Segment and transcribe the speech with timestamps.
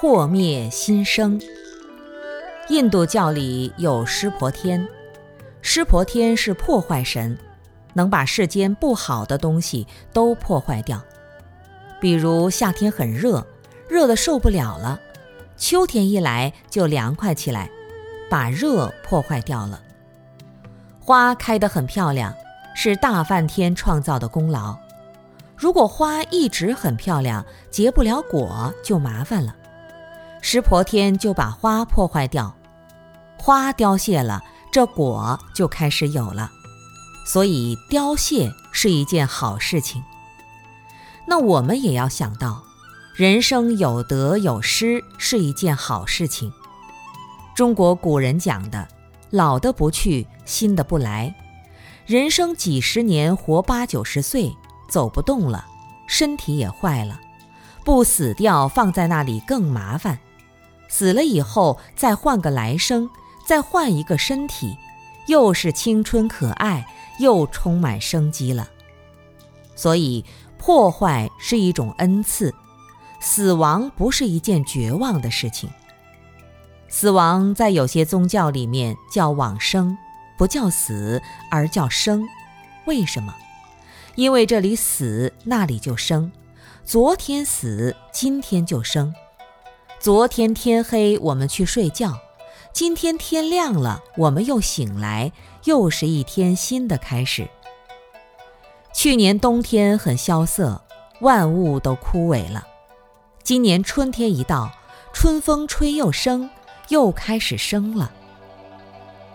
[0.00, 1.40] 破灭新生。
[2.68, 4.86] 印度教里有湿婆天，
[5.60, 7.36] 湿婆天是破坏神，
[7.94, 11.02] 能把世间不好的东西都破坏掉。
[12.00, 13.44] 比如夏天很热，
[13.88, 15.00] 热的受不了了；
[15.56, 17.68] 秋天一来就凉快起来，
[18.30, 19.82] 把热破坏掉了。
[21.00, 22.32] 花开得很漂亮，
[22.72, 24.76] 是大梵天创造的功劳。
[25.56, 29.56] 如果花一直很漂亮，结不了果就麻烦了。
[30.40, 32.54] 石婆天就把花破坏掉，
[33.38, 36.50] 花凋谢了，这果就开始有了。
[37.26, 40.02] 所以凋谢是一件好事情。
[41.26, 42.62] 那我们也要想到，
[43.14, 46.52] 人生有得有失是一件好事情。
[47.54, 48.88] 中国古人讲的。
[49.30, 51.34] 老的不去，新的不来。
[52.06, 54.56] 人生几十年，活八九十岁，
[54.88, 55.66] 走不动了，
[56.06, 57.20] 身体也坏了，
[57.84, 60.18] 不死掉放在那里更麻烦。
[60.88, 63.08] 死了以后再换个来生，
[63.46, 64.76] 再换一个身体，
[65.26, 66.86] 又是青春可爱，
[67.18, 68.68] 又充满生机了。
[69.76, 70.24] 所以
[70.56, 72.52] 破坏是一种恩赐，
[73.20, 75.70] 死亡不是一件绝望的事情。
[76.88, 79.96] 死亡在有些宗教里面叫往生，
[80.36, 82.26] 不叫死，而叫生。
[82.86, 83.34] 为什么？
[84.14, 86.32] 因为这里死，那里就生。
[86.84, 89.14] 昨天死，今天就生。
[90.00, 92.10] 昨天天黑，我们去睡觉；
[92.72, 95.32] 今天天亮了，我们又醒来，
[95.64, 97.48] 又是一天新的开始。
[98.94, 100.80] 去年冬天很萧瑟，
[101.20, 102.64] 万物都枯萎了。
[103.42, 104.70] 今年春天一到，
[105.12, 106.48] 春风吹又生。
[106.88, 108.10] 又开始生了。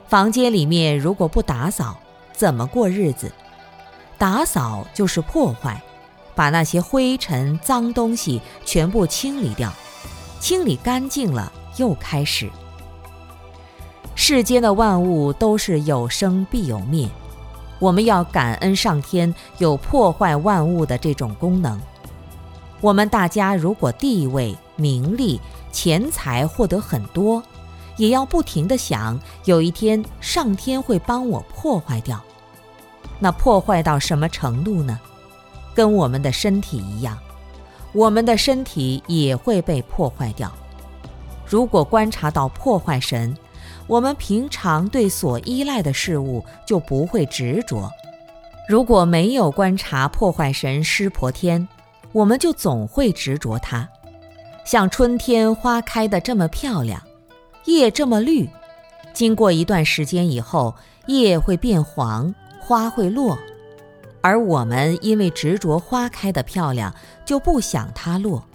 [0.08, 2.00] 房间里面如果不打扫，
[2.32, 3.32] 怎么过日子？
[4.18, 5.80] 打扫就是破坏，
[6.34, 9.72] 把那些灰尘、脏东西全部清理掉。
[10.44, 12.50] 清理干净了，又开始。
[14.14, 17.10] 世间的万物都是有生必有灭，
[17.80, 21.80] 我们要感恩上天有破坏万物的这种功能。
[22.82, 25.40] 我们大家如果地位、名利，
[25.72, 27.42] 钱财获得很多，
[27.96, 32.22] 也要不停地想，有一天上天会帮我破坏掉。
[33.18, 35.00] 那破坏到什么程度呢？
[35.74, 37.18] 跟我们的身体一样，
[37.94, 40.52] 我们的身体也会被破坏掉。
[41.46, 43.36] 如果观察到破坏神，
[43.88, 47.90] 我们平常对所依赖的事物就不会执着；
[48.68, 51.68] 如果没有观察破坏神湿婆天，
[52.12, 53.88] 我们就总会执着它。
[54.66, 57.02] 像春天花开的这么漂亮，
[57.66, 58.50] 叶这么绿，
[59.14, 60.74] 经过一段时间以后，
[61.08, 63.38] 叶会变黄，花会落，
[64.24, 66.96] 而我们因为执着花开的漂亮，
[67.26, 68.48] 就不想它落。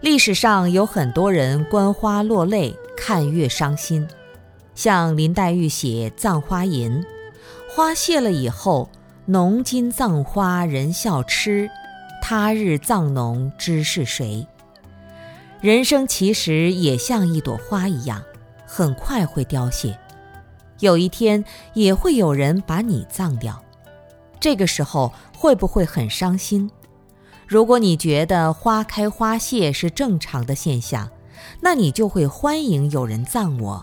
[0.00, 4.06] 历史上有很多人观花落泪，看月伤心，
[4.76, 7.02] 像林黛玉写《葬花吟》，
[7.68, 8.88] 花谢了以后，
[9.26, 11.68] 浓金葬花人笑痴，
[12.22, 14.46] 他日葬侬知是谁？
[15.60, 18.22] 人生其实也像一朵花一样，
[18.64, 19.98] 很快会凋谢，
[20.78, 23.63] 有一天也会有人把你葬掉。
[24.44, 26.70] 这个时候会不会很伤心？
[27.46, 31.08] 如果你觉得花开花谢是正常的现象，
[31.62, 33.82] 那你就会欢迎有人葬我，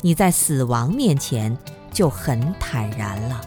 [0.00, 1.56] 你在死亡面前
[1.92, 3.40] 就很坦然了。